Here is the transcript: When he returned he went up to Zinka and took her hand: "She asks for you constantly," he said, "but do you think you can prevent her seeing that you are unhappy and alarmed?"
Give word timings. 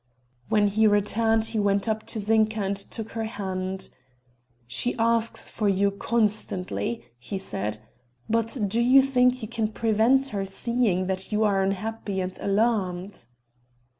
When 0.49 0.65
he 0.67 0.87
returned 0.87 1.45
he 1.45 1.59
went 1.59 1.87
up 1.87 2.07
to 2.07 2.19
Zinka 2.19 2.59
and 2.59 2.75
took 2.75 3.11
her 3.11 3.25
hand: 3.25 3.89
"She 4.65 4.95
asks 4.97 5.47
for 5.47 5.69
you 5.69 5.91
constantly," 5.91 7.05
he 7.19 7.37
said, 7.37 7.77
"but 8.27 8.57
do 8.67 8.81
you 8.81 9.03
think 9.03 9.43
you 9.43 9.47
can 9.47 9.67
prevent 9.67 10.29
her 10.29 10.43
seeing 10.43 11.05
that 11.05 11.31
you 11.31 11.43
are 11.43 11.61
unhappy 11.61 12.19
and 12.19 12.35
alarmed?" 12.41 13.27